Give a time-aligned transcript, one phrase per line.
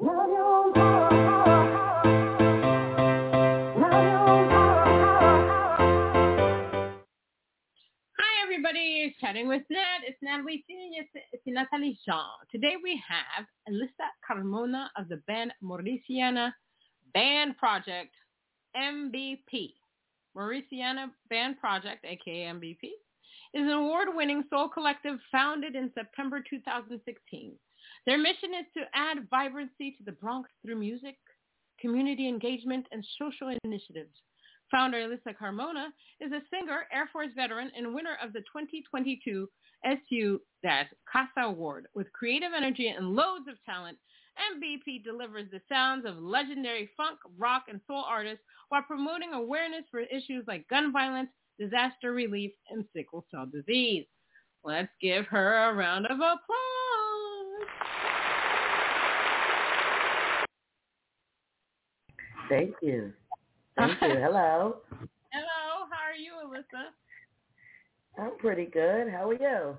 [0.00, 0.06] Hi,
[8.42, 9.14] everybody.
[9.20, 10.00] Chatting with Nat.
[10.06, 12.18] It's Natalie it's Natalie Jean.
[12.50, 16.52] Today we have Elissa Carmona of the band Morrisania
[17.14, 18.14] Band Project,
[18.76, 19.74] MBP.
[20.36, 22.80] Morrisania Band Project, aka MBP,
[23.54, 27.52] is an award-winning soul collective founded in September 2016.
[28.06, 31.16] Their mission is to add vibrancy to the Bronx through music,
[31.80, 34.14] community engagement, and social initiatives.
[34.70, 35.88] Founder Elissa Carmona
[36.20, 39.48] is a singer, Air Force veteran, and winner of the 2022
[39.84, 41.86] SU-CASA Award.
[41.94, 43.98] With creative energy and loads of talent,
[44.56, 50.00] MBP delivers the sounds of legendary funk, rock, and soul artists while promoting awareness for
[50.00, 54.06] issues like gun violence, disaster relief, and sickle cell disease.
[54.64, 56.73] Let's give her a round of applause.
[62.48, 63.12] Thank you.
[63.76, 64.08] Thank you.
[64.20, 64.76] Hello.
[65.32, 65.86] Hello.
[65.90, 66.92] How are you, Elissa?
[68.18, 69.10] I'm pretty good.
[69.10, 69.76] How are you?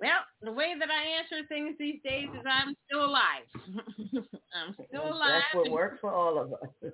[0.00, 3.44] Well, the way that I answer things these days is I'm still alive.
[4.52, 5.42] I'm still alive.
[5.42, 6.92] That's what works for all of us.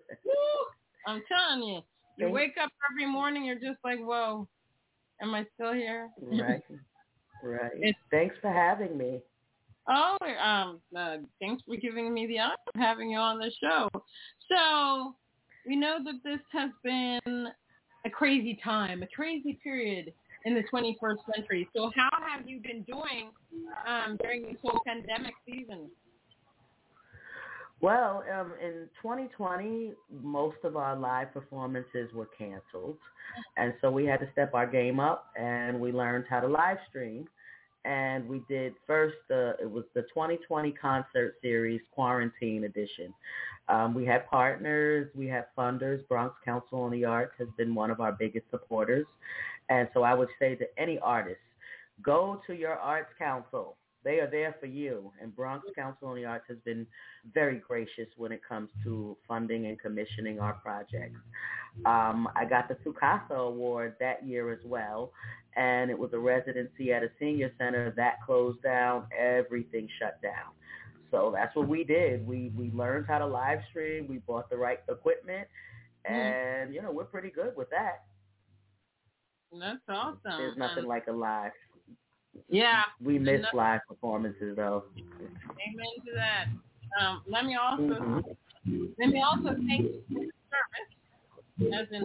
[1.07, 1.81] I'm telling you.
[2.19, 2.35] You Thanks.
[2.35, 4.47] wake up every morning, you're just like, whoa,
[5.23, 6.11] am I still here?
[6.21, 6.63] Right.
[7.41, 7.71] Right.
[7.77, 9.21] It's, thanks for having me.
[9.89, 13.89] Oh, um, uh, thanks for giving me the honor of having you on the show.
[14.51, 15.15] So
[15.67, 17.49] we know that this has been
[18.05, 20.13] a crazy time, a crazy period
[20.45, 21.69] in the 21st century.
[21.75, 23.31] So how have you been doing
[23.87, 25.89] um, during this whole pandemic season?
[27.81, 29.93] Well, um, in 2020,
[30.23, 32.99] most of our live performances were canceled.
[33.57, 36.79] And so we had to step our game up and we learned how to live
[36.89, 37.29] stream.
[37.85, 43.15] And we did first, it was the 2020 concert series, Quarantine Edition.
[43.69, 46.07] Um, we had partners, we had funders.
[46.09, 49.07] Bronx Council on the Arts has been one of our biggest supporters.
[49.69, 51.41] And so I would say to any artist,
[52.03, 53.77] go to your arts council.
[54.09, 55.13] They are there for you.
[55.21, 56.87] And Bronx Council on the Arts has been
[57.35, 61.21] very gracious when it comes to funding and commissioning our projects.
[61.85, 65.13] Um, I got the SU-CASA Award that year as well,
[65.57, 69.05] and it was a residency at a senior center that closed down.
[69.15, 70.55] Everything shut down.
[71.11, 72.27] So that's what we did.
[72.27, 74.07] We we learned how to live stream.
[74.09, 75.49] We bought the right equipment,
[76.09, 76.15] mm-hmm.
[76.15, 78.05] and you know we're pretty good with that.
[79.53, 80.19] That's awesome.
[80.25, 81.53] There's nothing um, like a live.
[82.49, 82.83] Yeah.
[83.01, 84.85] We miss live performances though.
[84.97, 86.47] Amen to that.
[87.01, 88.85] Um, let me also mm-hmm.
[88.99, 92.03] let me also thank you for your service as in.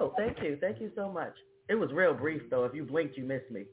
[0.00, 1.34] Oh, thank you, thank you so much.
[1.68, 2.64] It was real brief though.
[2.64, 3.64] If you blinked, you missed me.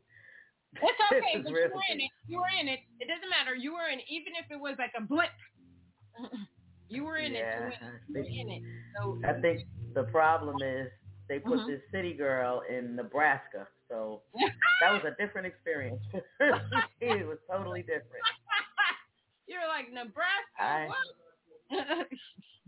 [0.75, 2.11] It's okay, but you were in it.
[2.27, 2.79] You were in it.
[2.99, 3.55] It doesn't matter.
[3.55, 5.29] You were in, even if it was like a blip.
[6.89, 7.73] you were in yeah, it.
[8.07, 8.61] You were in it.
[9.01, 9.61] So I think
[9.93, 10.87] the problem is
[11.29, 11.69] they put mm-hmm.
[11.69, 14.21] this city girl in Nebraska, so
[14.81, 16.01] that was a different experience.
[16.99, 18.25] it was totally different.
[19.47, 20.57] You're like Nebraska.
[20.59, 20.87] I,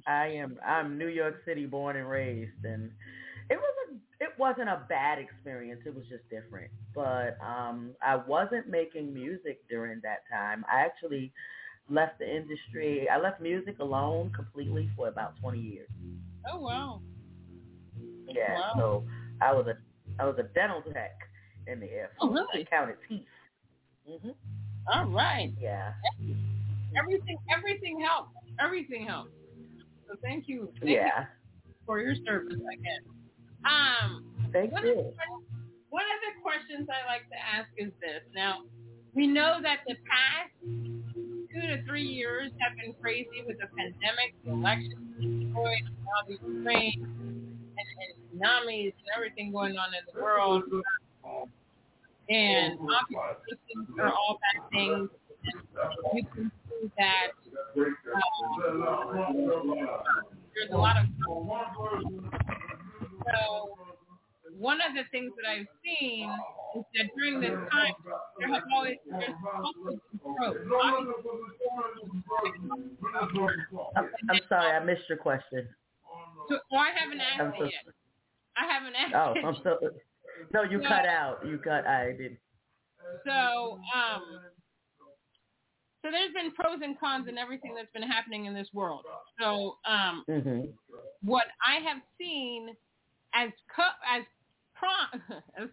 [0.07, 0.57] I am.
[0.65, 2.91] I'm New York City born and raised, and
[3.49, 5.81] it was a it wasn't a bad experience.
[5.85, 6.71] It was just different.
[6.95, 10.63] But um I wasn't making music during that time.
[10.71, 11.33] I actually
[11.89, 13.09] left the industry.
[13.09, 15.89] I left music alone completely for about 20 years.
[16.51, 17.01] Oh wow.
[18.35, 18.53] Yeah.
[18.53, 18.73] Wow.
[18.77, 19.05] So
[19.41, 19.77] I was a
[20.21, 21.17] I was a dental tech
[21.67, 22.11] in the air.
[22.19, 22.61] Oh really?
[22.61, 23.25] I counted teeth.
[24.09, 24.33] Mhm.
[24.93, 25.53] All right.
[25.59, 25.93] Yeah.
[26.97, 28.31] Everything everything helps.
[28.59, 29.31] Everything helps.
[30.07, 30.71] So thank you.
[30.79, 31.19] Thank yeah.
[31.21, 31.25] You
[31.85, 33.03] for your service, again.
[33.65, 34.91] Um, Thank one you.
[34.91, 35.13] Of the,
[35.89, 38.23] one of the questions I like to ask is this.
[38.33, 38.63] Now,
[39.13, 44.35] we know that the past two to three years have been crazy with the pandemic,
[44.45, 47.20] the elections destroyed, now the Ukraine,
[48.01, 50.63] and, tsunamis and everything going on in the world.
[52.29, 55.09] And obviously, are all bad things.
[56.13, 57.31] You can see that
[57.75, 57.97] um,
[60.53, 61.05] there's a lot of
[63.25, 63.77] so
[64.57, 66.29] one of the things that I've seen
[66.77, 67.93] is that during this time,
[68.39, 69.99] there has always there's also
[74.29, 75.67] I'm sorry, I missed your question.
[76.71, 77.93] Well, I haven't asked so, it yet.
[78.57, 79.47] I haven't asked Oh.
[79.47, 79.77] I'm so.
[80.53, 81.45] No, you so, cut out.
[81.45, 81.85] You cut.
[81.85, 82.39] I didn't.
[83.25, 84.41] So, um,
[86.01, 89.03] so there's been pros and cons in everything that's been happening in this world.
[89.39, 90.61] So, um, mm-hmm.
[91.23, 92.69] what I have seen
[93.33, 94.23] as co- as
[94.73, 95.69] pro- as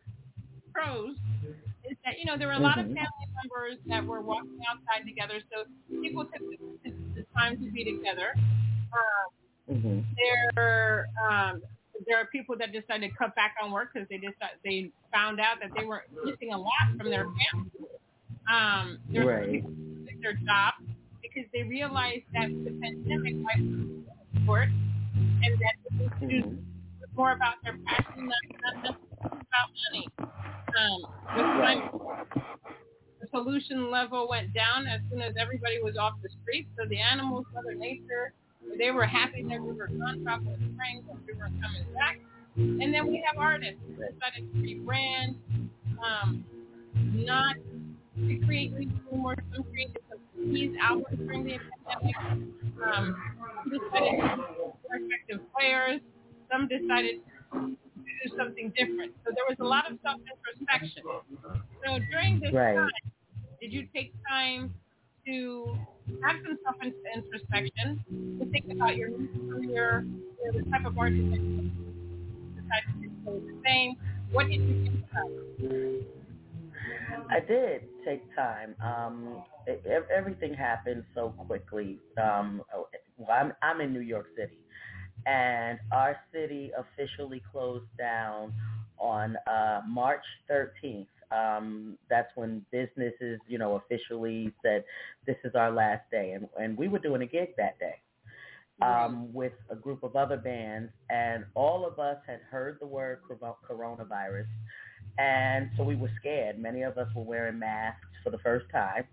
[0.72, 1.16] pros
[1.88, 2.90] is that you know there were a lot mm-hmm.
[2.90, 5.64] of family members that were walking outside together, so
[6.02, 6.42] people took
[6.84, 8.34] the, the time to be together.
[8.36, 9.38] Um,
[9.70, 10.00] mm-hmm.
[10.17, 11.62] There, um,
[12.06, 15.41] there are people that decided to cut back on work because they just they found
[15.41, 17.70] out that they were missing a lot from their family.
[18.50, 19.53] Um, there's right.
[19.53, 20.75] people who took their job
[21.23, 23.62] because they realized that the pandemic might
[24.35, 24.69] support
[25.43, 26.55] and that need to mm-hmm.
[27.17, 30.09] more about their passion, not, not about money.
[30.19, 31.00] Um,
[31.37, 31.91] the, right.
[33.21, 36.69] the pollution level went down as soon as everybody was off the streets.
[36.79, 38.32] So the animals, Mother Nature,
[38.78, 42.20] they were happy that we were gone tropical springs and we were coming back.
[42.56, 45.36] And then we have artists who decided to rebrand,
[46.04, 46.44] um,
[46.94, 47.56] not
[48.16, 49.64] to create new more, some
[50.08, 52.16] some these albums during the pandemic.
[52.84, 53.16] Um,
[53.64, 56.00] decided to be effective players.
[56.50, 57.20] Some decided
[57.52, 59.12] to do something different.
[59.25, 61.02] So there was a lot of self-introspection.
[61.84, 62.76] So during this right.
[62.76, 62.90] time,
[63.60, 64.75] did you take time
[65.28, 65.76] to
[66.22, 69.10] have some self-introspection, to think about your
[69.50, 71.70] career, you know, the type of artist that you
[72.56, 73.96] decided to stay the same?
[74.32, 75.30] What did you think about?
[77.30, 78.75] I did take time.
[78.82, 79.84] Um, it,
[80.14, 81.98] everything happened so quickly.
[82.22, 82.62] Um,
[83.19, 84.58] well, I'm, I'm in New York City,
[85.26, 88.52] and our city officially closed down
[88.98, 91.06] on uh, March 13th.
[91.30, 94.84] Um, that's when businesses, you know, officially said
[95.26, 97.96] this is our last day, and and we were doing a gig that day
[98.80, 103.20] um, with a group of other bands, and all of us had heard the word
[103.69, 104.46] coronavirus,
[105.19, 106.58] and so we were scared.
[106.58, 109.04] Many of us were wearing masks for the first time,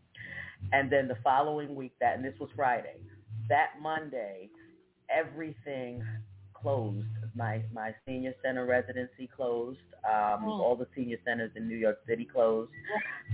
[0.71, 2.97] and then the following week, that and this was Friday,
[3.49, 4.49] that Monday,
[5.09, 6.03] everything
[6.53, 7.05] closed.
[7.35, 9.79] My my senior center residency closed.
[10.05, 10.61] Um, Oh.
[10.61, 12.71] All the senior centers in New York City closed.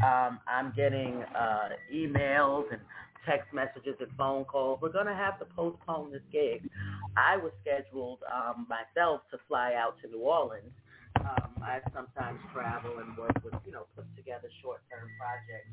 [0.03, 2.81] Um, I'm getting uh, emails and
[3.27, 4.79] text messages and phone calls.
[4.81, 6.69] We're gonna have to postpone this gig.
[7.17, 10.73] I was scheduled um, myself to fly out to New Orleans.
[11.19, 15.69] Um, I sometimes travel and work with you know put together short term projects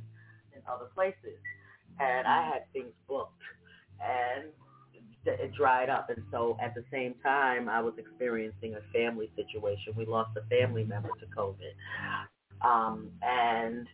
[0.54, 1.38] in other places,
[2.00, 3.42] and I had things booked
[4.00, 4.50] and
[5.28, 6.10] it dried up.
[6.10, 9.94] And so at the same time, I was experiencing a family situation.
[9.96, 11.74] We lost a family member to COVID.
[12.60, 13.86] Um, and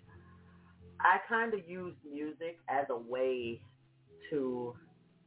[1.01, 3.61] I kind of used music as a way
[4.31, 4.75] to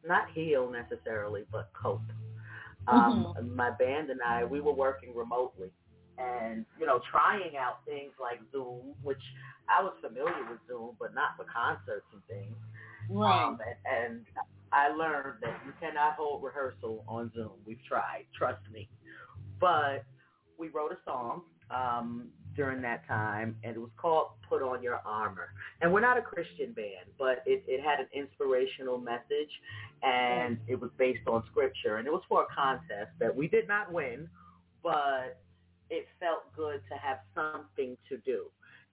[0.08, 2.02] not heal necessarily, but cope.
[2.88, 3.56] Um, Mm-hmm.
[3.56, 5.70] My band and I, we were working remotely
[6.18, 9.22] and, you know, trying out things like Zoom, which
[9.70, 12.56] I was familiar with Zoom, but not for concerts and things.
[13.10, 13.44] Right.
[13.44, 14.26] Um, and, and
[14.78, 17.54] I learned that you cannot hold rehearsal on Zoom.
[17.66, 18.88] We've tried, trust me.
[19.60, 20.06] But
[20.60, 21.42] we wrote a song
[21.72, 25.50] um, during that time, and it was called "Put on Your Armor."
[25.82, 29.50] And we're not a Christian band, but it, it had an inspirational message,
[30.04, 33.68] and it was based on scripture, and it was for a contest that we did
[33.68, 34.30] not win,
[34.84, 35.42] but
[35.90, 38.46] it felt good to have something to do.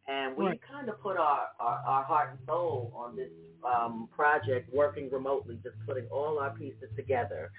[0.06, 0.60] And we Right.
[0.70, 3.30] kind of put our, our, our heart and soul on this
[3.64, 7.50] um, project, working remotely, just putting all our pieces together.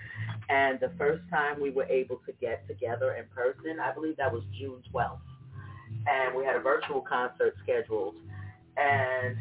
[0.50, 4.32] And the first time we were able to get together in person, I believe that
[4.32, 5.20] was June 12th.
[6.08, 8.16] And we had a virtual concert scheduled.
[8.78, 9.38] And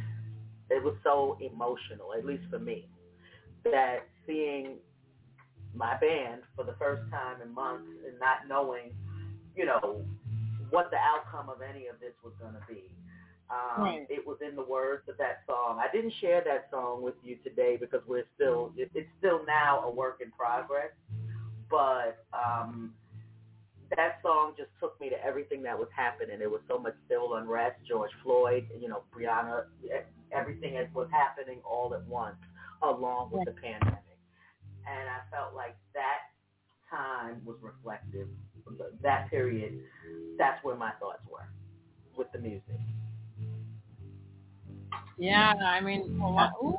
[0.70, 2.88] it was so emotional, at least for me,
[3.64, 4.76] that seeing
[5.74, 8.92] my band for the first time in months and not knowing,
[9.56, 10.04] you know,
[10.74, 12.90] what the outcome of any of this was going to be.
[13.50, 14.06] Um, Right.
[14.10, 15.78] It was in the words of that song.
[15.78, 19.84] I didn't share that song with you today because we're still, it, it's still now
[19.84, 20.90] a work in progress.
[21.70, 22.94] But um,
[23.96, 26.38] that song just took me to everything that was happening.
[26.38, 29.64] There was so much civil unrest, George Floyd, you know, Breonna,
[30.32, 32.36] everything that was happening all at once,
[32.82, 34.02] along with the pandemic.
[34.86, 36.32] And I felt like that
[36.90, 38.28] time was reflective.
[39.02, 39.80] That period,
[40.38, 41.48] that's where my thoughts were
[42.16, 42.80] with the music.
[45.18, 46.76] Yeah, I mean, a lot, ooh,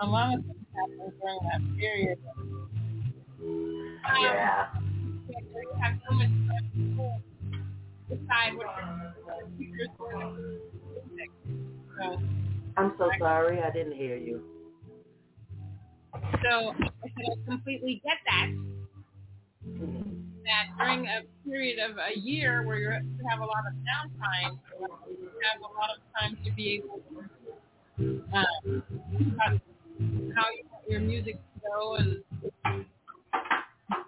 [0.00, 2.18] a lot of things happened during that period.
[2.28, 2.70] Um,
[4.20, 4.68] Yeah.
[5.28, 7.20] You have so much time
[8.08, 8.66] to decide what
[9.58, 9.88] you're
[11.98, 12.18] so,
[12.76, 14.42] I'm so sorry, I didn't hear you.
[16.42, 18.48] So I said I completely get that.
[20.44, 22.90] That during a period of a year where you
[23.28, 28.24] have a lot of downtime, you have a lot of time to be able to
[28.34, 28.84] um,
[30.36, 32.22] how you want your music to go and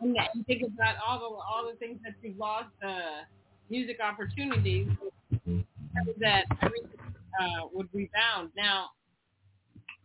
[0.00, 3.24] and, and think about all the all the things that you've lost, uh,
[3.70, 4.88] music opportunities
[6.20, 6.44] that
[7.40, 8.50] uh, would rebound.
[8.56, 8.90] Now,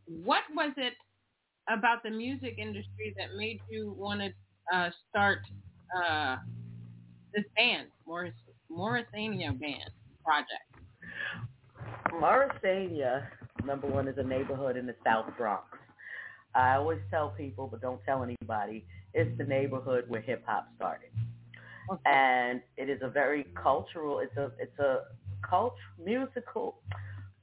[0.05, 0.93] what was it
[1.69, 5.39] about the music industry that made you want to uh, start
[5.95, 6.37] uh,
[7.33, 8.33] this band, Morris
[8.71, 9.91] Morrisania Band
[10.23, 10.71] project?
[12.13, 13.27] Morrisania,
[13.65, 15.65] number one, is a neighborhood in the South Bronx.
[16.53, 21.09] I always tell people, but don't tell anybody, it's the neighborhood where hip hop started.
[21.91, 22.01] Okay.
[22.05, 24.19] And it is a very cultural.
[24.19, 25.03] It's a it's a
[25.47, 26.77] cult musical.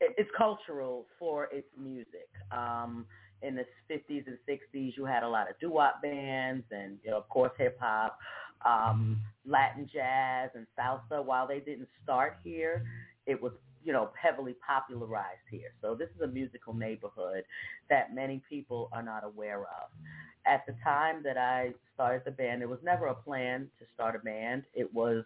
[0.00, 2.28] It's cultural for its music.
[2.52, 3.06] Um,
[3.42, 7.18] in the 50s and 60s, you had a lot of doo-wop bands and, you know,
[7.18, 8.18] of course, hip hop,
[8.64, 11.25] um, Latin jazz and salsa.
[11.25, 12.85] While they didn't start here,
[13.26, 13.52] it was,
[13.85, 15.73] you know, heavily popularized here.
[15.80, 17.45] So this is a musical neighborhood
[17.88, 19.90] that many people are not aware of.
[20.47, 24.16] At the time that I started the band, there was never a plan to start
[24.16, 24.64] a band.
[24.75, 25.25] It was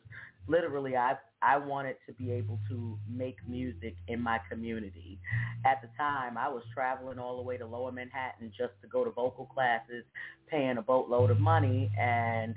[0.49, 5.18] literally I I wanted to be able to make music in my community.
[5.66, 9.04] At the time, I was traveling all the way to Lower Manhattan just to go
[9.04, 10.04] to vocal classes,
[10.49, 12.54] paying a boatload of money, and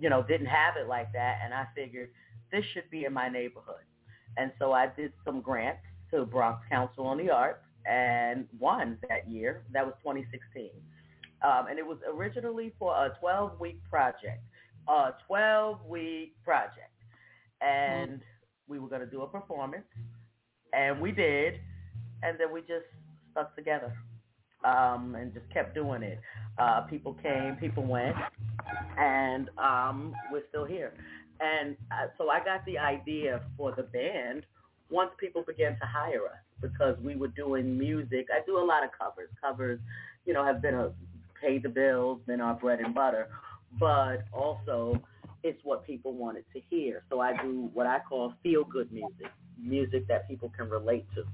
[0.00, 1.40] you know didn't have it like that.
[1.44, 2.10] And I figured
[2.50, 3.84] this should be in my neighborhood,
[4.36, 9.30] and so I did some grants to Bronx Council on the Arts and won that
[9.30, 9.64] year.
[9.72, 10.70] That was 2016.
[11.42, 14.42] Um, and it was originally for a 12-week project,
[14.88, 16.93] a 12-week project
[17.64, 18.20] and
[18.68, 19.84] we were going to do a performance,
[20.72, 21.54] and we did,
[22.22, 22.86] and then we just
[23.32, 23.92] stuck together
[24.64, 26.18] um, and just kept doing it.
[26.58, 28.16] Uh, people came, people went,
[28.98, 30.94] and um, we're still here.
[31.40, 34.44] And uh, so I got the idea for the band
[34.90, 38.28] once people began to hire us because we were doing music.
[38.32, 39.28] I do a lot of covers.
[39.40, 39.80] Covers,
[40.24, 40.92] you know, have been a
[41.40, 43.28] pay the bills, been our bread and butter,
[43.78, 45.00] but also
[45.44, 47.04] it's what people wanted to hear.
[47.10, 49.30] So I do what I call feel good music,
[49.62, 51.24] music that people can relate to.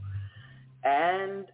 [0.83, 1.47] And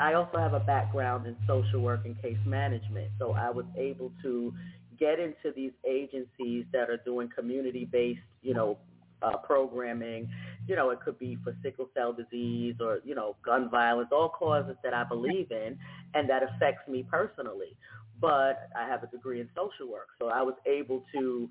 [0.00, 3.12] I also have a background in social work and case management.
[3.18, 4.52] So I was able to
[4.98, 8.76] get into these agencies that are doing community-based, you know,
[9.22, 10.28] uh, programming.
[10.66, 14.30] You know, it could be for sickle cell disease or, you know, gun violence, all
[14.30, 15.78] causes that I believe in
[16.14, 17.76] and that affects me personally.
[18.20, 20.08] But I have a degree in social work.
[20.18, 21.48] So I was able to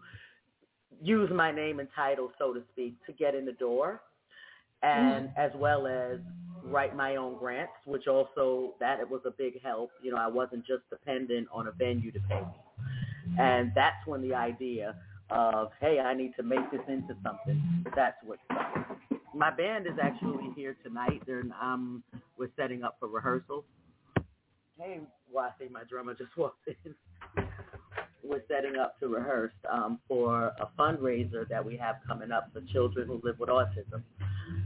[1.02, 4.02] use my name and title, so to speak, to get in the door,
[4.82, 5.38] and mm.
[5.38, 6.20] as well as
[6.64, 9.92] write my own grants, which also that it was a big help.
[10.02, 14.22] You know, I wasn't just dependent on a venue to pay me, and that's when
[14.22, 14.96] the idea
[15.30, 17.86] of hey, I need to make this into something.
[17.96, 18.86] That's what started.
[19.34, 21.22] My band is actually here tonight.
[21.26, 22.04] They're um,
[22.38, 23.64] we're setting up for rehearsal.
[24.78, 25.02] Hey,
[25.36, 26.96] Wasi, my drummer just walked in
[28.24, 32.62] we're setting up to rehearse um, for a fundraiser that we have coming up for
[32.72, 34.04] children who live with autism.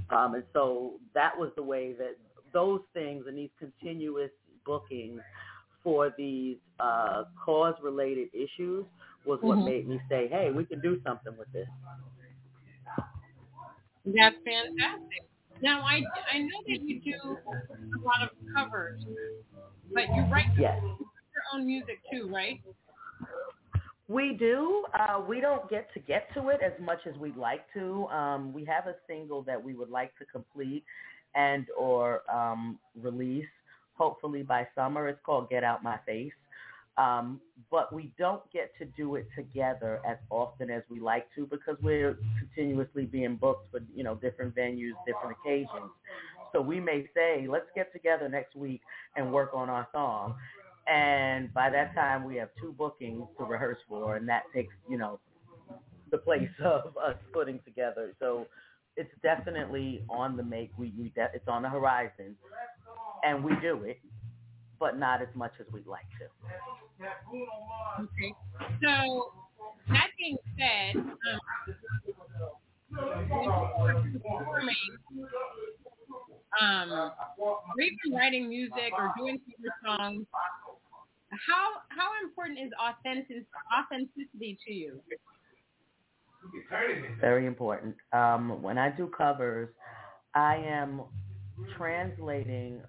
[0.10, 2.18] Um, and so that was the way that
[2.54, 4.32] those things and these continuous
[4.66, 5.22] bookings
[5.84, 8.86] for these uh, cause-related issues
[9.26, 9.66] was what mm-hmm.
[9.66, 11.68] made me say, hey, we can do something with this.
[14.06, 15.24] That's fantastic.
[15.62, 16.02] Now, I,
[16.34, 19.02] I know that you do a lot of covers,
[19.94, 20.78] but you write yes.
[20.82, 22.62] your own music too, right?
[24.14, 24.86] We do.
[24.94, 28.06] Uh, we don't get to get to it as much as we'd like to.
[28.10, 30.84] Um, we have a single that we would like to complete
[31.34, 33.48] and or um, release,
[33.96, 35.08] hopefully by summer.
[35.08, 36.32] It's called Get Out My Face.
[36.96, 37.42] Um,
[37.72, 41.78] but we don't get to do it together as often as we like to because
[41.82, 45.90] we're continuously being booked for you know different venues, different occasions.
[46.52, 48.82] So we may say, let's get together next week
[49.16, 50.36] and work on our song.
[50.88, 54.98] And by that time, we have two bookings to rehearse for, and that takes, you
[54.98, 55.20] know,
[56.12, 58.16] the place of us putting together.
[58.20, 58.48] So
[58.98, 60.72] it's definitely on the make.
[60.78, 62.38] We, we de- it's on the horizon,
[63.24, 64.00] and we do it,
[64.80, 66.28] but not as much as we'd like to.
[68.04, 68.34] Okay.
[68.82, 69.32] So
[69.90, 71.40] that being said, um,
[74.38, 74.76] performing,
[76.62, 80.28] um, or even writing music or doing cover songs,
[81.48, 83.46] how how important is authentic,
[83.78, 85.02] authenticity to you?
[87.20, 87.96] Very important.
[88.12, 89.70] Um, when I do covers,
[90.36, 91.02] I am
[91.78, 92.82] translating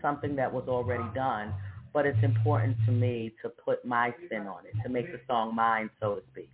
[0.00, 1.52] something that was already done,
[1.92, 5.54] but it's important to me to put my spin on it, to make the song
[5.54, 6.50] mine, so to speak.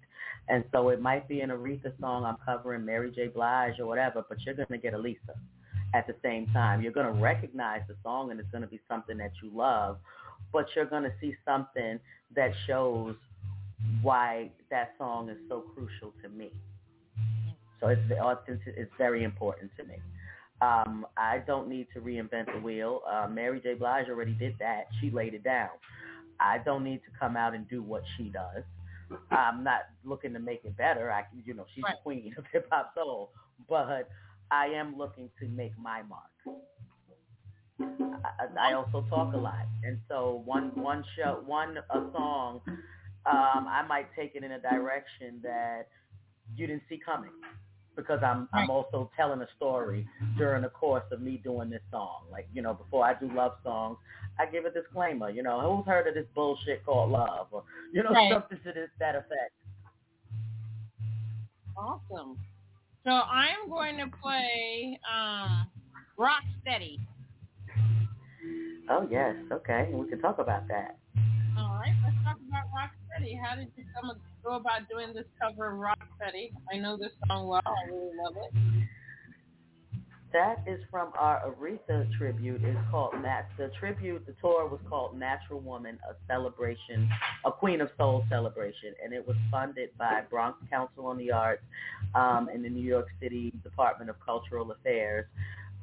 [0.48, 3.28] And so it might be an Aretha song I'm covering, Mary J.
[3.28, 5.34] Blige or whatever, but you're going to get Elissa
[5.94, 6.82] at the same time.
[6.82, 9.98] You're going to recognize the song and it's going to be something that you love,
[10.52, 11.98] but you're going to see something
[12.34, 13.14] that shows
[14.02, 16.50] why that song is so crucial to me.
[17.80, 18.00] So it's
[18.66, 19.96] it's very important to me.
[20.62, 23.02] Um, I don't need to reinvent the wheel.
[23.10, 23.74] Uh, Mary J.
[23.74, 24.86] Blige already did that.
[25.00, 25.68] She laid it down.
[26.40, 28.64] I don't need to come out and do what she does.
[29.30, 31.12] I'm not looking to make it better.
[31.12, 31.94] I, you know, she's right.
[31.96, 33.30] the queen of hip hop soul,
[33.68, 34.08] but
[34.50, 36.58] I am looking to make my mark.
[37.80, 42.60] I, I also talk a lot, and so one one show, one a song,
[43.26, 45.88] um, I might take it in a direction that
[46.54, 47.30] you didn't see coming
[47.96, 50.06] because I'm I'm also telling a story
[50.38, 52.24] during the course of me doing this song.
[52.30, 53.98] Like you know, before I do love songs,
[54.38, 55.30] I give a disclaimer.
[55.30, 58.32] You know, who's heard of this bullshit called love, or you know, right.
[58.32, 59.52] something to this that effect.
[61.76, 62.38] Awesome.
[63.04, 65.68] So I'm going to play um,
[66.16, 66.98] Rock Steady.
[68.88, 69.90] Oh yes, okay.
[69.92, 70.98] We can talk about that.
[71.58, 73.38] All right, let's talk about Rock Steady.
[73.42, 74.12] How did you come
[74.44, 76.52] go about doing this cover of Rock Steady?
[76.72, 77.62] I know this song well.
[77.64, 78.86] I really love it.
[80.32, 82.60] That is from our Aretha tribute.
[82.62, 83.46] It's called Nat.
[83.56, 87.08] The tribute, the tour was called Natural Woman, a celebration,
[87.46, 91.62] a Queen of Soul celebration, and it was funded by Bronx Council on the Arts
[92.14, 95.24] um, and the New York City Department of Cultural Affairs.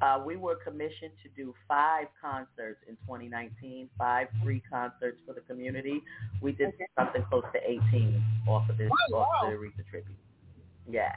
[0.02, 5.40] Uh, we were commissioned to do five concerts in 2019, five free concerts for the
[5.42, 6.02] community.
[6.42, 6.86] We did okay.
[6.98, 9.48] something close to 18 off of this, oh, off wow.
[9.48, 10.16] of the Aretha tribute.
[10.90, 11.12] Yeah.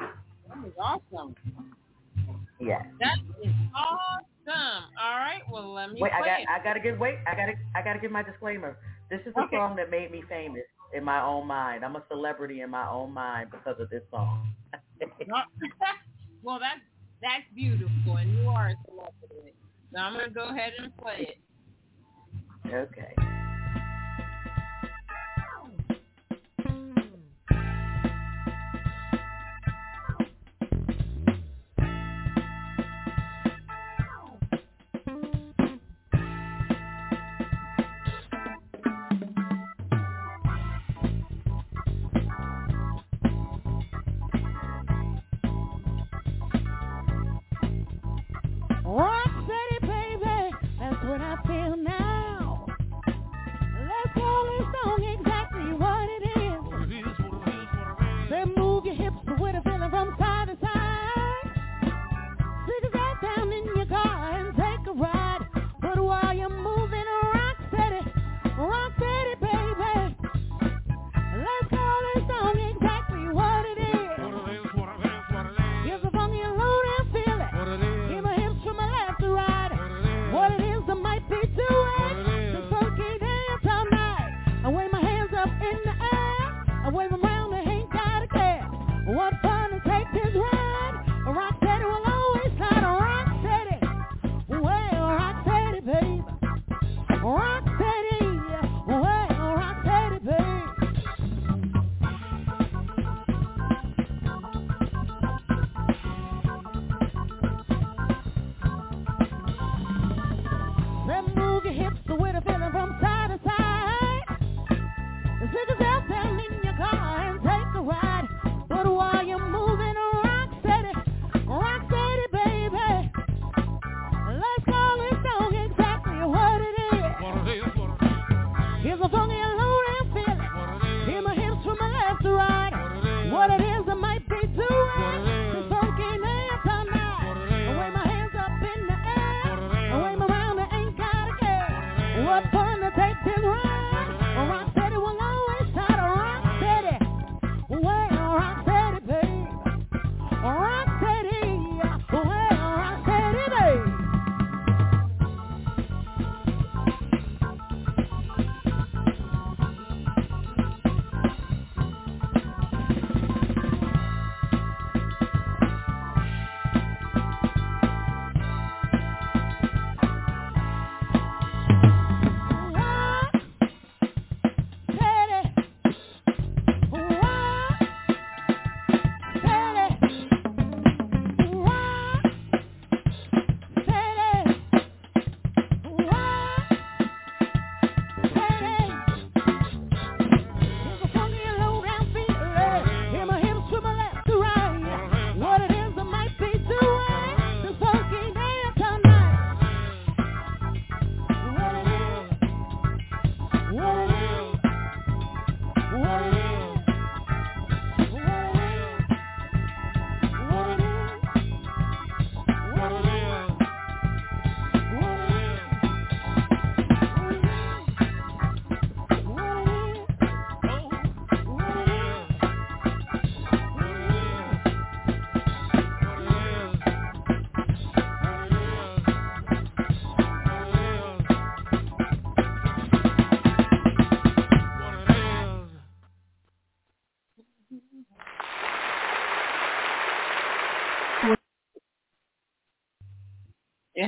[0.00, 1.34] That is awesome.
[2.60, 2.82] Yeah.
[3.00, 4.84] That is awesome.
[5.00, 5.42] All right.
[5.50, 6.12] Well, let me wait.
[6.12, 6.40] I got.
[6.40, 6.46] It.
[6.48, 6.98] I gotta give.
[6.98, 7.16] Wait.
[7.26, 7.52] I gotta.
[7.74, 8.76] I gotta give my disclaimer.
[9.10, 9.56] This is the okay.
[9.56, 11.84] song that made me famous in my own mind.
[11.84, 14.48] I'm a celebrity in my own mind because of this song.
[16.42, 16.80] well, that's
[17.22, 19.54] that's beautiful, and you are a celebrity.
[19.94, 21.36] So I'm gonna go ahead and play
[22.66, 22.72] it.
[22.74, 23.31] Okay.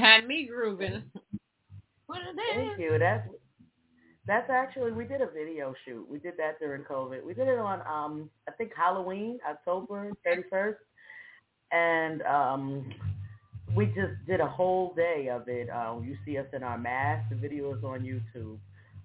[0.04, 1.02] Had me grooving.
[2.06, 2.66] What are they?
[2.68, 2.98] Thank you.
[2.98, 3.26] That's
[4.26, 6.06] that's actually we did a video shoot.
[6.08, 7.24] We did that during COVID.
[7.24, 10.80] We did it on um I think Halloween, October thirty first.
[11.72, 12.92] And um
[13.74, 15.68] we just did a whole day of it.
[15.68, 17.26] Uh, you see us in our masks.
[17.30, 18.58] The video is on YouTube,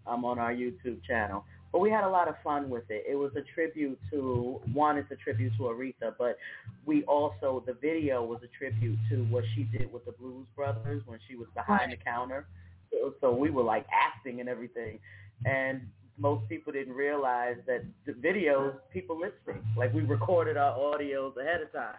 [0.06, 1.44] um, on our YouTube channel.
[1.72, 3.06] But we had a lot of fun with it.
[3.08, 6.38] It was a tribute to one, it's a tribute to Aretha, but
[6.86, 11.04] we also the video was a tribute to what she did with the Blues Brothers
[11.06, 12.48] when she was behind the counter.
[12.92, 15.00] So, so we were like acting and everything,
[15.46, 15.82] and
[16.18, 19.62] most people didn't realize that the videos people lip sync.
[19.78, 21.94] Like we recorded our audios ahead of time,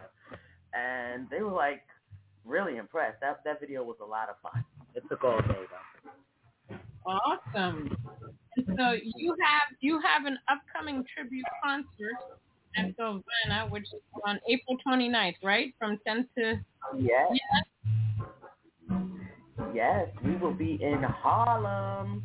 [0.74, 1.82] and they were like
[2.44, 3.20] really impressed.
[3.20, 4.64] That that video was a lot of fun.
[4.94, 6.76] It took all day though.
[7.06, 7.96] Awesome.
[8.56, 12.16] So you have you have an upcoming tribute concert
[12.76, 15.74] at Savannah, which is on April 29th, right?
[15.78, 16.60] From 10 to
[16.98, 17.30] Yes.
[19.74, 22.24] Yes, we will be in Harlem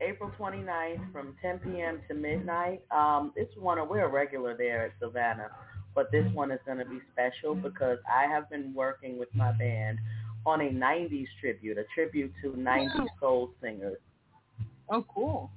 [0.00, 2.00] April 29th from 10 p.m.
[2.08, 2.82] to midnight.
[2.90, 5.50] Um, it's one of, we're a regular there at Savannah,
[5.94, 9.52] but this one is going to be special because I have been working with my
[9.52, 9.98] band
[10.44, 13.98] on a 90s tribute, a tribute to 90s soul singers.
[14.88, 15.50] Oh, cool.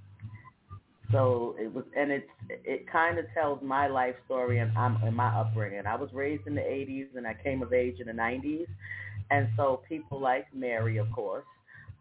[1.11, 5.15] So it was, and it's it kind of tells my life story and I'm and
[5.15, 5.87] my upbringing.
[5.87, 8.67] I was raised in the 80s and I came of age in the 90s,
[9.31, 11.45] and so people like Mary, of course,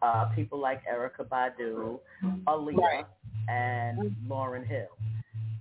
[0.03, 1.99] uh, people like Erykah Badu,
[2.47, 3.05] Aaliyah,
[3.47, 4.87] and Lauryn Hill,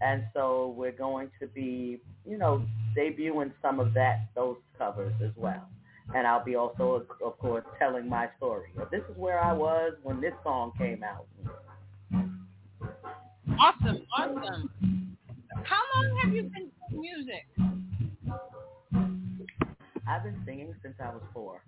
[0.03, 2.63] and so we're going to be, you know,
[2.95, 5.67] debuting some of that those covers as well.
[6.15, 8.69] And I'll be also, of course, telling my story.
[8.91, 11.27] This is where I was when this song came out.
[13.61, 15.17] Awesome, awesome.
[15.65, 17.47] How long have you been doing music?
[20.07, 21.61] I've been singing since I was four.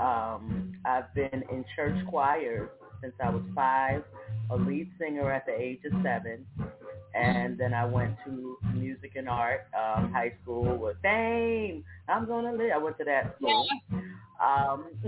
[0.00, 2.68] Um, I've been in church choirs
[3.00, 4.02] since I was five,
[4.50, 6.44] a lead singer at the age of seven,
[7.14, 11.84] and then I went to music and art um, high school with Fame.
[12.08, 12.72] I'm gonna live.
[12.74, 13.66] I went to that school.
[14.44, 14.86] Um,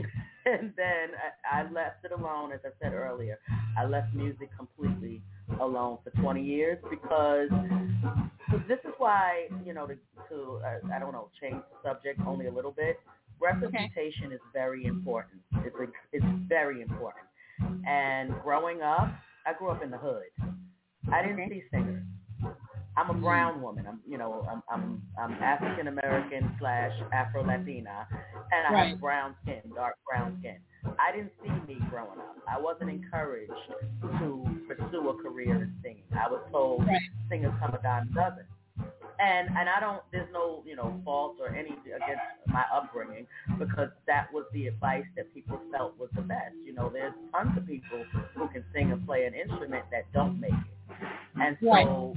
[0.46, 1.10] and then
[1.50, 3.38] I, I left it alone, as I said earlier.
[3.76, 5.22] I left music completely
[5.60, 7.50] alone for 20 years because
[8.68, 9.96] this is why, you know, to,
[10.30, 12.98] to uh, I don't know, change the subject only a little bit.
[13.40, 15.42] Representation is very important.
[15.64, 17.26] It's a, it's very important.
[17.86, 19.08] And growing up,
[19.46, 20.24] I grew up in the hood.
[21.12, 21.48] I didn't Okay.
[21.48, 22.02] see singers.
[22.96, 23.86] I'm a brown woman.
[23.88, 28.08] I'm, you know, I'm I'm, I'm African American slash Afro Latina,
[28.52, 28.88] and I Right.
[28.88, 30.58] have brown skin, dark brown skin.
[30.98, 32.36] I didn't see me growing up.
[32.48, 33.52] I wasn't encouraged
[34.20, 36.04] to pursue a career in singing.
[36.12, 37.00] I was told Right.
[37.30, 38.46] singers come a dime a dozen.
[39.20, 43.26] And and I don't there's no, you know, fault or any against my upbringing
[43.58, 46.54] because that was the advice that people felt was the best.
[46.64, 50.40] You know, there's tons of people who can sing and play an instrument that don't
[50.40, 50.78] make it.
[51.40, 52.14] And so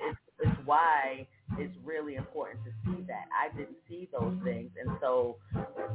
[0.00, 1.26] it's it's why
[1.58, 3.26] it's really important to see that.
[3.32, 5.36] I didn't see those things and so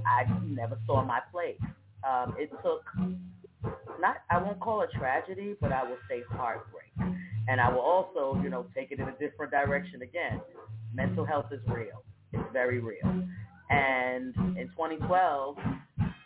[0.06, 1.60] I never saw my place.
[2.04, 2.84] Um, it took
[4.00, 6.92] not I won't call it tragedy, but I will say heartbreak.
[7.48, 10.42] And I will also, you know, take it in a different direction again.
[10.94, 12.04] Mental health is real.
[12.34, 13.24] It's very real.
[13.70, 15.58] And in 2012,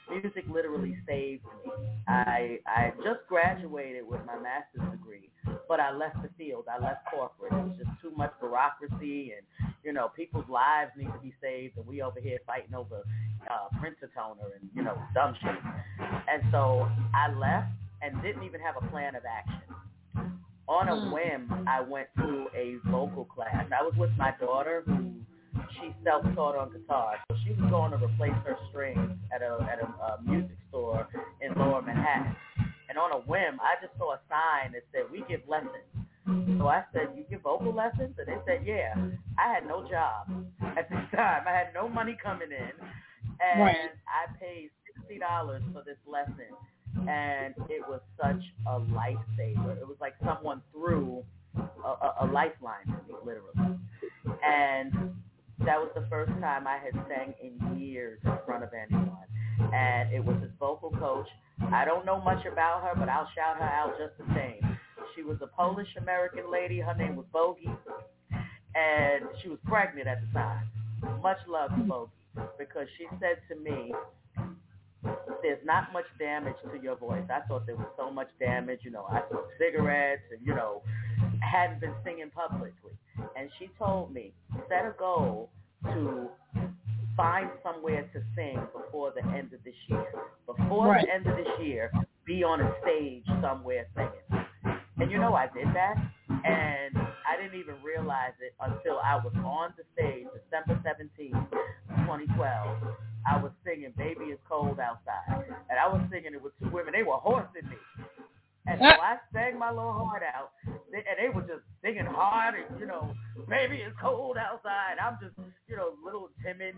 [0.10, 1.72] music literally saved me.
[2.08, 5.30] I I just graduated with my master's degree,
[5.68, 6.66] but I left the field.
[6.70, 7.54] I left corporate.
[7.54, 9.46] It was just too much bureaucracy, and
[9.84, 13.04] you know, people's lives need to be saved, and we over here fighting over
[13.50, 15.56] uh, printer toner and you know, dumb shit.
[16.30, 19.76] And so I left and didn't even have a plan of action.
[20.68, 21.12] On a Mm.
[21.12, 23.66] whim, I went to a vocal class.
[23.78, 25.12] I was with my daughter who
[25.74, 27.18] she self-taught on guitar.
[27.30, 31.08] So she was going to replace her strings at a at a uh, music store
[31.42, 32.36] in Lower Manhattan.
[32.90, 35.88] And on a whim, I just saw a sign that said we give lessons.
[36.60, 38.16] So I said, you give vocal lessons?
[38.20, 38.94] And they said, yeah.
[39.40, 40.30] I had no job
[40.78, 41.44] at this time.
[41.48, 42.72] I had no money coming in.
[43.42, 43.78] And Right.
[44.08, 44.72] I paid
[45.10, 46.54] $60 for this lesson.
[47.10, 49.78] And it was such a lifesaver.
[49.82, 51.24] It was like someone threw
[51.58, 53.80] a, a, a lifeline to me, literally.
[54.44, 54.94] And
[55.66, 59.28] that was the first time I had sang in years in front of anyone.
[59.74, 61.28] And it was his vocal coach.
[61.74, 64.78] I don't know much about her, but I'll shout her out just the same.
[65.16, 66.80] She was a Polish American lady.
[66.80, 67.70] Her name was Bogey.
[68.76, 70.68] And she was pregnant at the time.
[71.24, 72.12] Much love to Bogey
[72.58, 73.94] because she said to me,
[75.42, 77.24] there's not much damage to your voice.
[77.34, 78.82] I thought there was so much damage.
[78.84, 80.84] You know, I smoked cigarettes and, you know,
[81.42, 82.92] hadn't been singing publicly.
[83.36, 84.34] And she told me,
[84.70, 85.50] set a goal
[85.86, 86.30] to
[87.18, 90.06] find somewhere to sing before the end of this year.
[90.46, 91.06] Before right.
[91.06, 91.92] the end of this year,
[92.26, 94.46] be on a stage somewhere singing.
[94.98, 95.96] And you know I did that,
[96.30, 96.96] and
[97.28, 101.32] I didn't even realize it until I was on the stage December 17,
[102.06, 102.78] 2012.
[103.30, 105.46] I was singing Baby It's Cold Outside.
[105.70, 106.94] And I was singing it with two women.
[106.94, 107.78] They were horsing me.
[108.68, 112.80] And so I sang my little heart out, and they were just singing hard, and
[112.80, 113.14] you know,
[113.50, 114.98] baby, it's cold outside.
[115.02, 115.36] I'm just,
[115.68, 116.76] you know, little timid,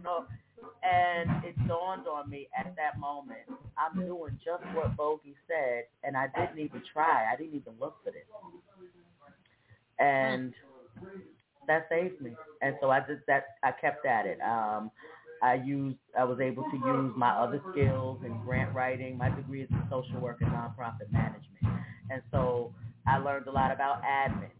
[0.83, 3.41] and it dawned on me at that moment,
[3.77, 7.31] I'm doing just what Bogey said, and I didn't even try.
[7.31, 8.27] I didn't even look for this,
[9.99, 10.53] and
[11.67, 12.31] that saved me.
[12.61, 14.39] And so I just that I kept at it.
[14.41, 14.91] Um,
[15.41, 19.17] I used, I was able to use my other skills in grant writing.
[19.17, 21.83] My degree is in social work and nonprofit management.
[22.09, 22.73] And so
[23.05, 24.51] I learned a lot about admin,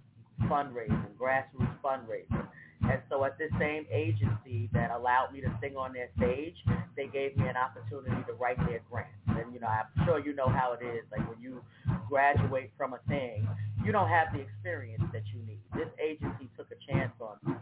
[0.50, 2.48] fundraising, grassroots fundraising.
[2.82, 6.56] And so at this same agency that allowed me to sing on their stage,
[6.98, 9.14] they gave me an opportunity to write their grants.
[9.28, 11.06] And, you know, I'm sure you know how it is.
[11.10, 11.64] Like when you
[12.10, 13.48] graduate from a thing,
[13.84, 15.62] you don't have the experience that you need.
[15.74, 17.56] This agency took a chance on me.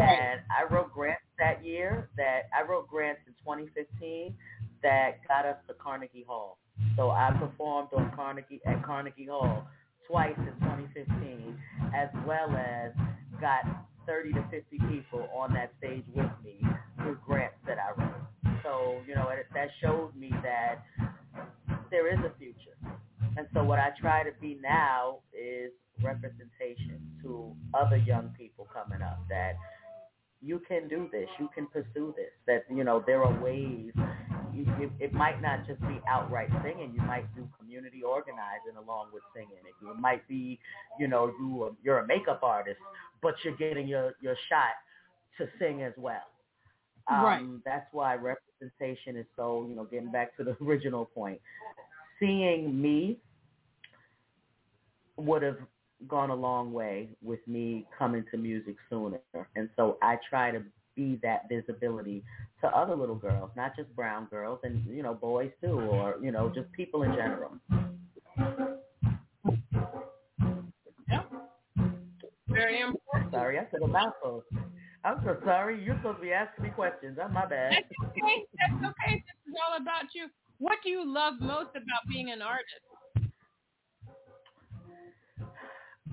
[0.00, 4.34] And I wrote grants that year that I wrote grants in 2015
[4.82, 6.58] that got us to Carnegie Hall.
[6.96, 9.66] So I performed on Carnegie at Carnegie Hall
[10.06, 11.58] twice in 2015,
[11.94, 12.92] as well as
[13.40, 13.64] got
[14.06, 16.60] 30 to 50 people on that stage with me
[16.98, 18.60] through grants that I wrote.
[18.62, 20.84] So you know that showed me that
[21.90, 22.76] there is a future.
[23.36, 29.02] And so what I try to be now is representation to other young people coming
[29.02, 29.54] up that
[30.44, 31.28] you can do this.
[31.38, 32.30] You can pursue this.
[32.46, 33.92] That you know there are ways.
[34.56, 36.92] It, it might not just be outright singing.
[36.94, 39.58] You might do community organizing along with singing.
[39.66, 40.60] It, might be,
[41.00, 42.78] you know, you you're a makeup artist,
[43.22, 44.74] but you're getting your your shot
[45.38, 46.22] to sing as well.
[47.10, 47.44] Um, right.
[47.64, 49.66] That's why representation is so.
[49.68, 51.40] You know, getting back to the original point,
[52.20, 53.18] seeing me
[55.16, 55.58] would have
[56.08, 59.20] gone a long way with me coming to music sooner.
[59.56, 60.62] And so I try to
[60.96, 62.22] be that visibility
[62.60, 66.30] to other little girls, not just brown girls and, you know, boys too, or, you
[66.30, 67.52] know, just people in general.
[71.10, 71.30] Yep.
[72.48, 73.32] Very important.
[73.32, 74.44] Sorry, I said a mouthful.
[75.04, 75.82] I'm so sorry.
[75.84, 77.18] You're supposed to be asking me questions.
[77.22, 77.72] I'm my bad.
[77.72, 78.46] That's okay.
[78.58, 79.14] That's okay.
[79.26, 80.28] This is all about you.
[80.58, 82.93] What do you love most about being an artist?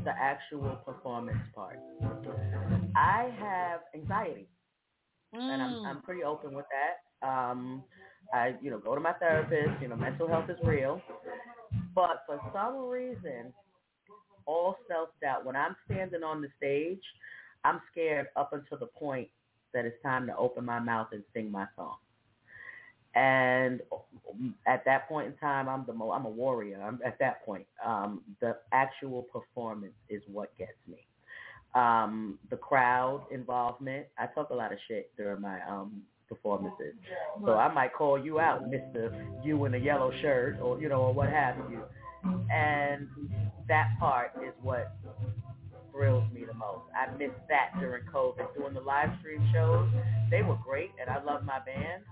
[0.04, 1.80] The actual performance part.
[2.96, 4.48] I have anxiety,
[5.36, 5.40] mm.
[5.40, 6.04] and I'm I'm mm.
[6.04, 7.28] pretty open with that.
[7.28, 7.84] Um,
[8.34, 9.82] I you know go to my therapist.
[9.82, 11.02] You know, mental health is real,
[11.94, 13.54] but for some reason,
[14.46, 15.46] all self doubt.
[15.46, 17.04] When I'm standing on the stage,
[17.64, 19.28] I'm scared up until the point
[19.74, 21.96] that it's time to open my mouth and sing my song.
[23.14, 23.82] And
[24.66, 26.82] at that point in time, I'm the I'm a warrior.
[26.82, 27.66] I'm at that point.
[27.86, 31.06] Um, the actual performance is what gets me.
[31.76, 34.08] Um, the crowd involvement.
[34.18, 36.94] I talk a lot of shit during my um, performances,
[37.46, 41.02] so I might call you out, Mister You in a yellow shirt, or you know,
[41.02, 41.84] or what have you.
[42.50, 43.10] And
[43.68, 44.96] that part is what
[45.92, 46.84] thrills me the most.
[46.96, 48.54] I missed that during COVID.
[48.56, 49.90] Doing the live stream shows,
[50.30, 52.04] they were great, and I love my band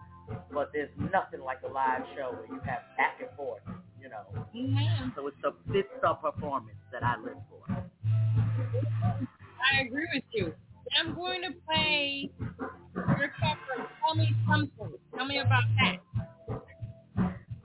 [0.52, 3.62] but there's nothing like a live show where you have back and forth,
[4.02, 4.26] you know.
[4.56, 5.10] Mm-hmm.
[5.16, 7.64] So it's the it's the performance that I live for.
[9.74, 10.54] I agree with you.
[11.00, 13.88] I'm going to play your cover.
[14.06, 14.94] Tell me something.
[15.16, 15.98] Tell me about that.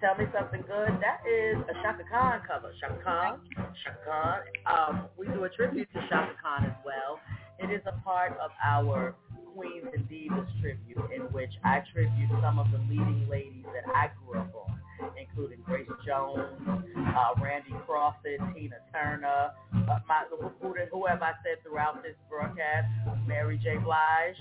[0.00, 1.00] Tell me something good.
[1.00, 2.72] That is a Chaka Khan cover.
[2.81, 3.40] Chaka Khan.
[3.57, 4.40] Chaka Khan.
[4.66, 7.18] Um, we do a tribute to Chaka Khan as well.
[7.59, 9.14] It is a part of our
[9.54, 14.10] Queens and Divas tribute in which I tribute some of the leading ladies that I
[14.24, 14.78] grew up on,
[15.18, 20.24] including Grace Jones, uh, Randy Crawford, Tina Turner, uh, my,
[20.60, 22.88] whoever I said throughout this broadcast,
[23.26, 23.76] Mary J.
[23.78, 24.36] Blige,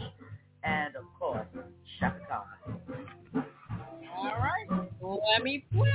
[0.63, 1.47] and of course,
[1.99, 3.45] Chaka Khan.
[4.17, 4.67] All right,
[5.01, 5.89] let me play.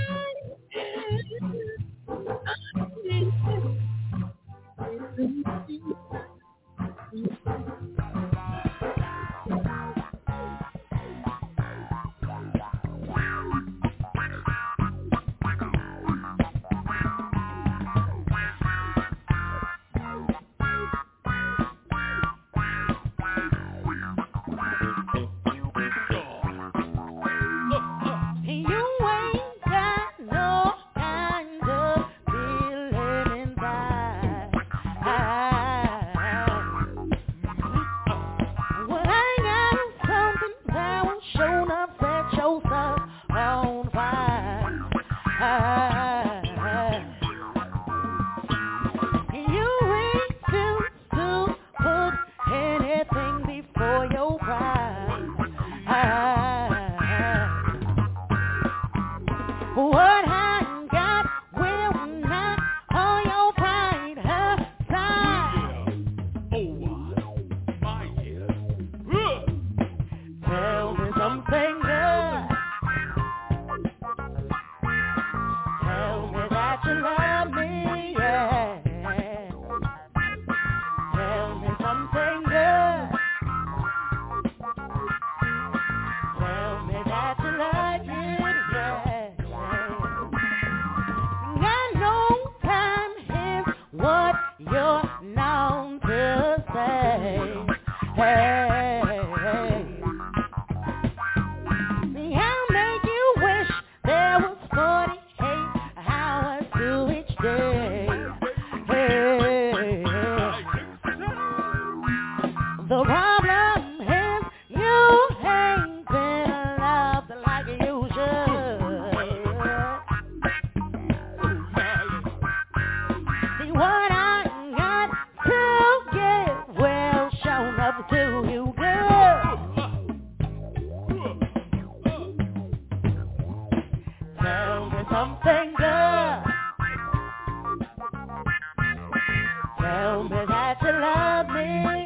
[139.80, 141.97] Tell me that you love me.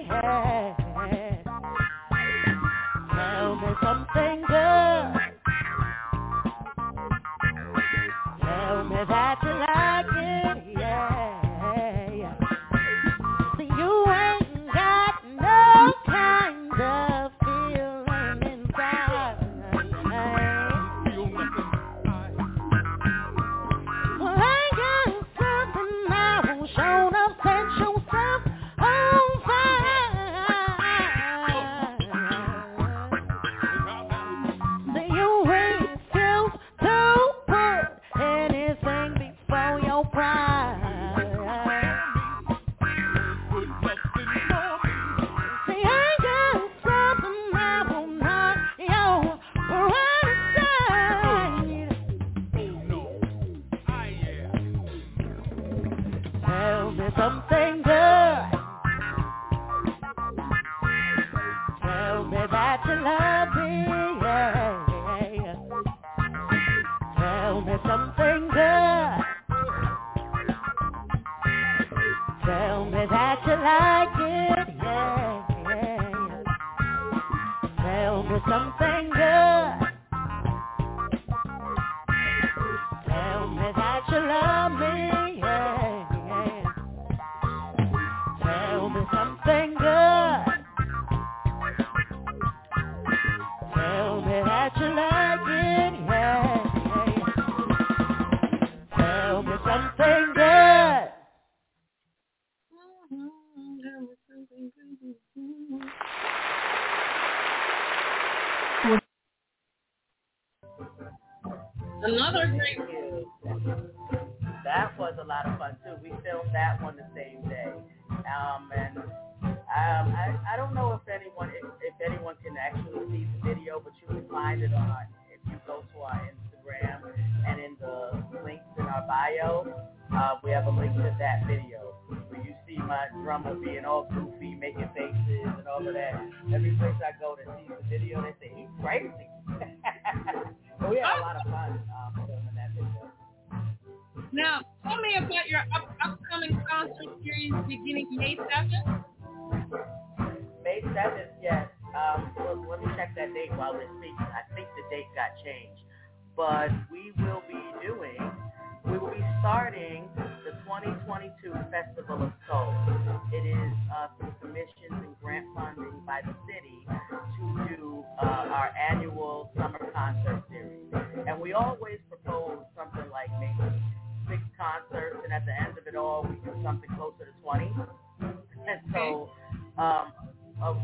[175.32, 177.72] and at the end of it all, we do something closer to 20.
[178.20, 179.30] And so,
[179.78, 180.12] um,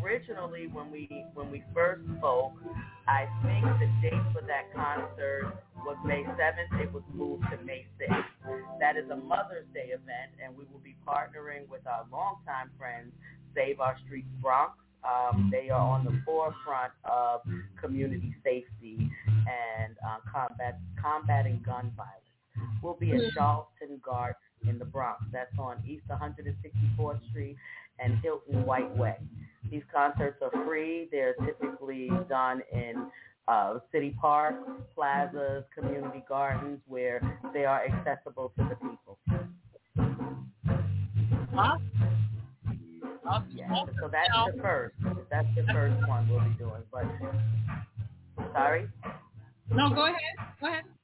[0.03, 2.53] originally when we when we first spoke,
[3.07, 6.83] I think the date for that concert was May 7th.
[6.83, 8.25] It was moved to May 6th.
[8.81, 13.13] That is a Mother's Day event, and we will be partnering with our longtime friends,
[13.55, 14.73] Save Our Streets Bronx.
[15.05, 17.43] Um, they are on the forefront of
[17.81, 22.28] community safety and uh, combat, combating gun violence
[22.83, 24.35] will be at Charlton Guard
[24.67, 25.23] in the Bronx.
[25.33, 27.57] That's on East 164th Street
[27.99, 29.17] and Hilton White Way.
[29.71, 31.09] These concerts are free.
[31.11, 33.11] They're typically done in
[33.49, 34.63] uh, city parks,
[34.95, 37.21] plazas, community gardens where
[37.53, 39.19] they are accessible to the people.
[41.55, 41.79] Huh?
[43.55, 43.69] Yeah,
[44.01, 44.95] so that's the first.
[45.31, 46.83] That's the first one we'll be doing.
[46.91, 47.05] But
[48.53, 48.89] sorry.
[49.71, 50.17] No, go ahead.
[50.61, 50.85] Go ahead.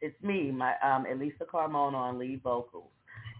[0.00, 2.90] it's me, my um, Elissa Carmona on lead vocals,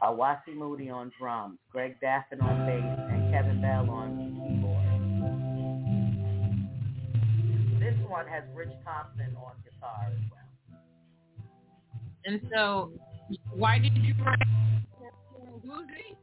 [0.02, 4.16] uh, Wasi Moody on drums, Greg Daffin on bass, and Kevin Bell on
[4.48, 4.84] keyboard.
[7.80, 10.40] This one has Rich Thompson on guitar as well.
[12.24, 12.92] And so,
[13.50, 14.38] why did you write
[15.64, 16.16] bluesy?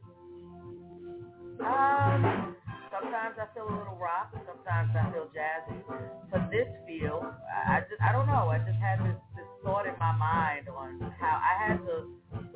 [1.64, 2.56] Um,
[2.92, 4.36] Sometimes I feel a little rock.
[4.44, 5.80] Sometimes I feel jazzy.
[6.28, 8.52] For this feel, I just I don't know.
[8.52, 9.16] I just had this
[9.64, 12.06] thought in my mind on how I had the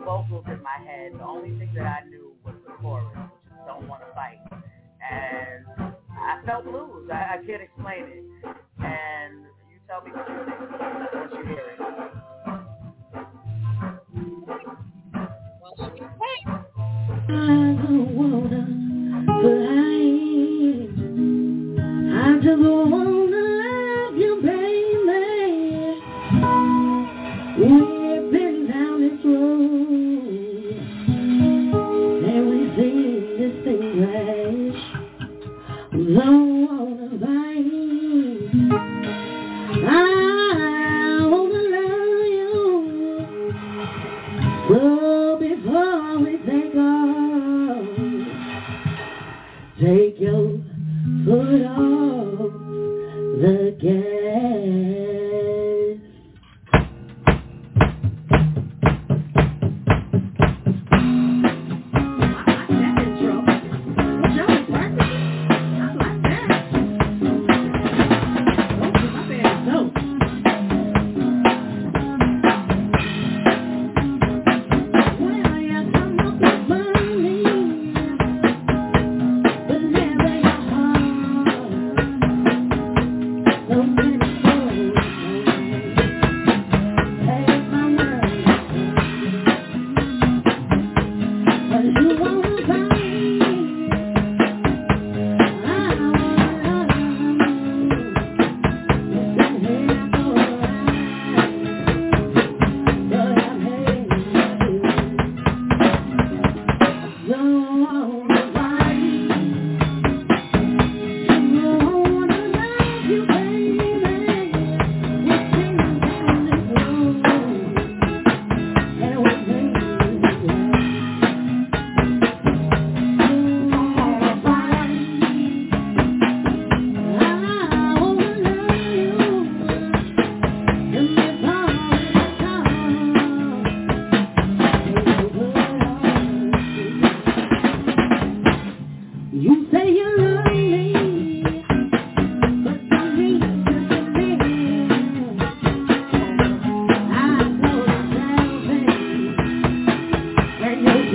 [0.04, 1.12] vocals in my head.
[1.14, 4.40] The only thing that I knew was the chorus, which is "Don't Want to Fight,"
[5.02, 5.66] and
[6.10, 7.08] I felt blues.
[7.12, 8.24] I, I can't explain it.
[8.80, 11.80] And you tell me what you think once you hear it.
[17.28, 17.30] I
[17.82, 18.62] don't wanna,
[19.26, 19.78] but I
[22.12, 22.62] I just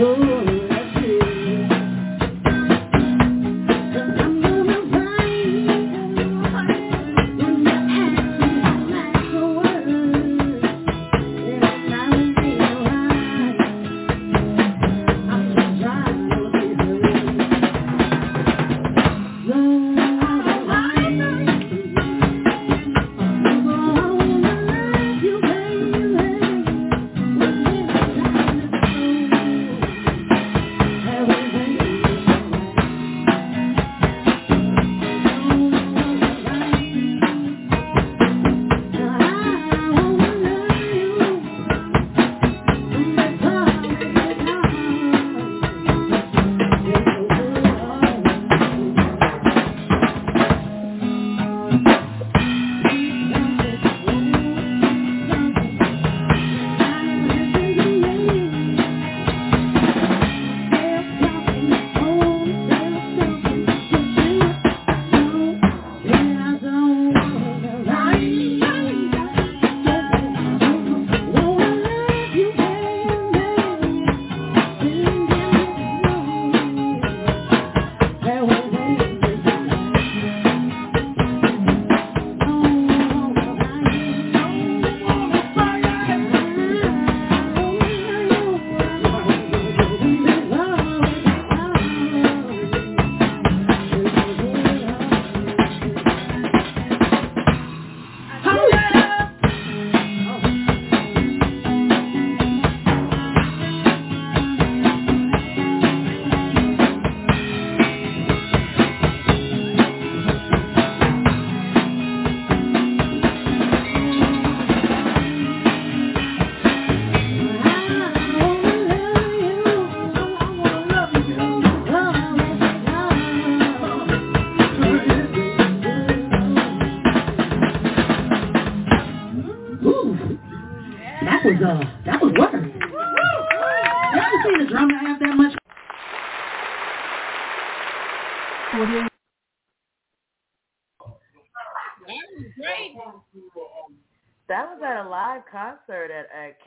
[0.02, 0.41] blow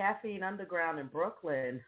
[0.05, 1.81] Caffeine Underground in Brooklyn.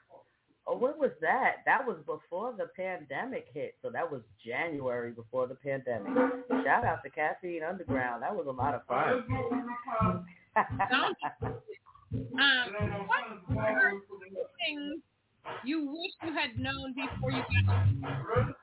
[0.66, 1.56] Oh, when was that?
[1.66, 3.74] That was before the pandemic hit.
[3.82, 6.14] So that was January before the pandemic.
[6.64, 8.22] Shout out to Caffeine Underground.
[8.22, 9.22] That was a lot of fun.
[10.56, 11.14] um,
[13.48, 13.74] what
[14.66, 15.02] things
[15.62, 18.56] you wish you had known before you got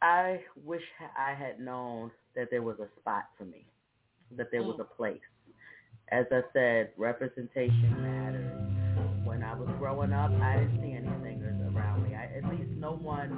[0.00, 0.82] I wish
[1.18, 3.66] I had known that there was a spot for me,
[4.36, 4.82] that there was mm.
[4.82, 5.20] a place
[6.12, 8.52] as I said, representation matters.
[9.24, 12.14] When I was growing up, I didn't see any singers around me.
[12.14, 13.30] I, at least no one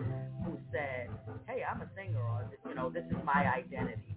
[0.44, 1.08] who said,
[1.46, 4.16] "Hey, I'm a singer," or you know, "This is my identity."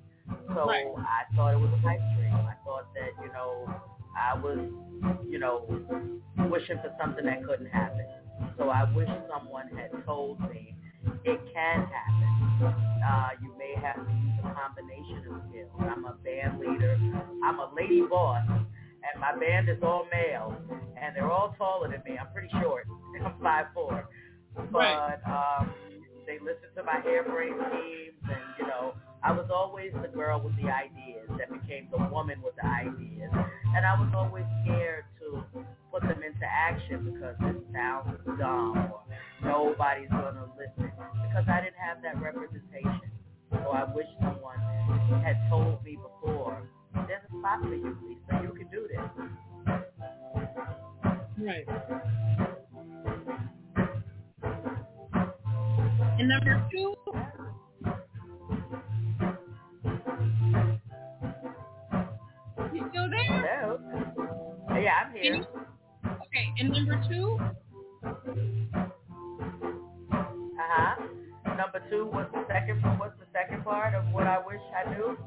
[0.56, 0.88] So right.
[0.98, 2.34] I thought it was a pipe dream.
[2.34, 3.70] I thought that you know,
[4.18, 4.58] I was,
[5.30, 5.64] you know,
[6.50, 8.06] wishing for something that couldn't happen.
[8.58, 10.76] So I wish someone had told me
[11.24, 12.87] it can happen.
[13.06, 15.72] Uh, you may have to use a combination of skills.
[15.80, 16.98] I'm a band leader.
[17.44, 18.46] I'm a lady boss.
[18.50, 20.56] And my band is all male.
[21.02, 22.18] And they're all taller than me.
[22.20, 22.88] I'm pretty short.
[23.26, 24.10] I'm five four.
[24.72, 25.72] But um,
[26.28, 30.56] they listen to my hairbrain schemes and, you know, I was always the girl with
[30.58, 33.32] the ideas that became the woman with the ideas.
[33.76, 35.44] And I was always scared to
[35.92, 39.02] put them into action because it sounds dumb or
[39.44, 40.92] nobody's going to listen
[41.24, 43.12] because I didn't have that representation.
[43.52, 44.60] So I wish someone
[45.24, 46.70] had told me before,
[47.08, 48.44] there's a spot for you, Lisa.
[48.44, 49.26] You can do this.
[51.40, 51.68] Right.
[56.02, 56.96] And number two,
[62.74, 63.26] you still there?
[63.28, 63.80] Hello.
[64.82, 65.46] Yeah, I'm here.
[66.08, 67.40] Okay, and number two,
[71.58, 75.18] Number two, what's the second what's the second part of what I wish I knew?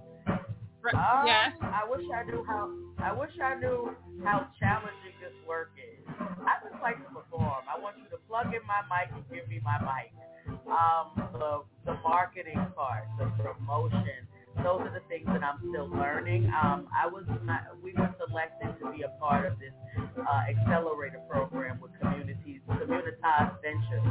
[0.94, 1.52] Uh, yes.
[1.62, 3.94] I wish I knew how I wish I knew
[4.24, 6.04] how challenging this work is.
[6.18, 7.64] I just like to perform.
[7.68, 10.12] I want you to plug in my mic and give me my mic.
[10.68, 14.29] Um, the the marketing part, the promotion,
[14.62, 16.46] those are the things that I'm still learning.
[16.52, 21.20] Um, I was not, we were selected to be a part of this uh, accelerator
[21.28, 24.06] program with communities, Communitas Ventures,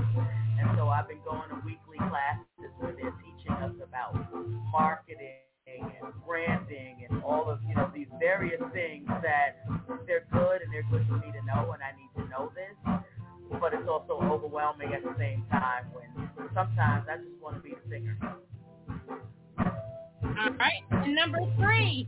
[0.59, 4.15] and so I've been going to weekly classes where they're teaching us about
[4.71, 9.61] marketing and branding and all of you know these various things that
[10.07, 12.73] they're good and they're good for me to know and I need to know this
[13.59, 17.69] but it's also overwhelming at the same time when sometimes I just want to be
[17.71, 18.17] the singer.
[20.39, 20.83] All right.
[20.91, 22.07] And number three,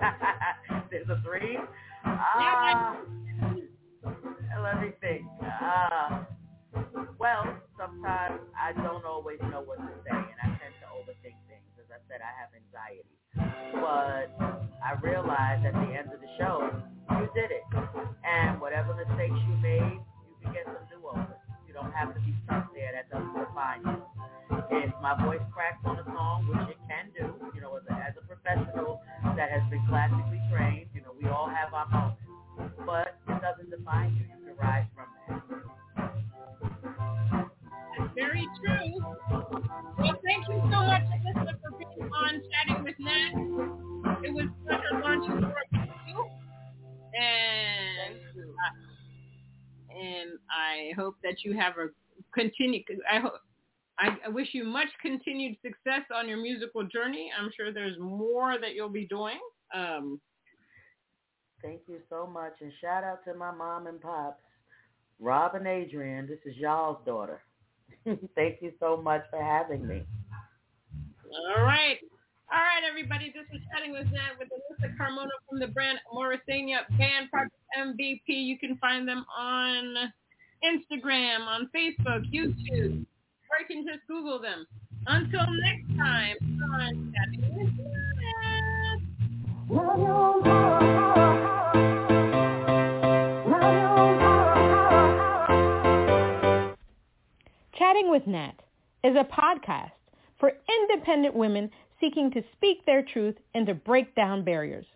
[0.90, 1.58] There's a three.
[2.04, 2.96] Ah,
[4.62, 5.22] let me think.
[5.42, 6.26] Ah,
[7.18, 7.44] well,
[7.78, 11.66] sometimes I don't always know what to say, and I tend to overthink things.
[11.78, 13.06] As I said, I have anxiety.
[13.74, 14.28] But
[14.84, 16.70] I realized at the end of the show,
[17.18, 17.64] you did it.
[18.24, 21.38] And whatever mistakes you made, you can get some do-overs.
[21.66, 22.92] You don't have to be stuck there.
[22.94, 24.17] That doesn't define you.
[24.70, 27.92] If my voice cracks on a song, which it can do, you know, as a,
[27.94, 29.00] as a professional
[29.36, 32.22] that has been classically trained, you know, we all have our moments.
[32.84, 34.24] But it doesn't define you.
[34.28, 35.58] You can rise from that.
[37.98, 39.00] that's very true.
[39.98, 44.24] Well, thank you so much, Elissa, for being on Chatting with Nat.
[44.24, 45.64] It was such a pleasure launching for
[46.08, 46.24] you.
[47.14, 48.54] And Thank you.
[48.54, 48.88] Uh,
[49.98, 51.88] and I hope that you have a
[52.34, 52.82] continue.
[53.10, 53.34] I hope.
[53.98, 57.30] I I wish you much continued success on your musical journey.
[57.38, 59.38] I'm sure there's more that you'll be doing.
[59.74, 60.20] Um,
[61.62, 62.54] Thank you so much.
[62.60, 64.42] And shout out to my mom and pops,
[65.18, 66.26] Rob and Adrian.
[66.26, 67.42] This is y'all's daughter.
[68.34, 70.02] Thank you so much for having me.
[71.56, 71.98] all right.
[72.50, 73.32] All right, everybody.
[73.34, 78.22] This is Chatting with Nat with Elissa Carmona from the brand Morrisania Band Project MBP.
[78.26, 80.12] You can find them on
[80.64, 83.04] Instagram, on Facebook, YouTube,
[83.50, 84.66] or you can just Google them.
[85.06, 86.36] Until next time
[86.74, 88.98] on Chatting with Nat.
[97.74, 98.54] Chatting with Nat
[99.04, 99.92] is a podcast
[100.38, 101.70] for independent women
[102.00, 104.86] seeking to speak their truth and to break down barriers.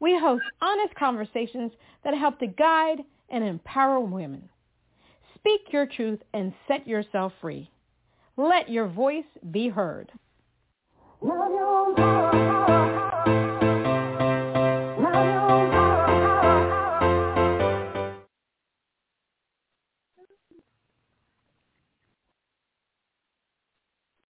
[0.00, 1.72] We host honest conversations
[2.04, 4.48] that help to guide and empower women.
[5.34, 7.70] Speak your truth and set yourself free.
[8.36, 10.10] Let your voice be heard.